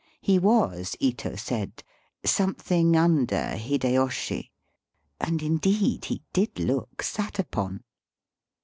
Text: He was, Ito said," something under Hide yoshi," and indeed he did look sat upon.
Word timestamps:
He 0.23 0.39
was, 0.39 0.95
Ito 0.99 1.35
said," 1.35 1.83
something 2.25 2.97
under 2.97 3.55
Hide 3.55 3.83
yoshi," 3.83 4.51
and 5.19 5.43
indeed 5.43 6.05
he 6.05 6.23
did 6.33 6.57
look 6.59 7.03
sat 7.03 7.37
upon. 7.37 7.83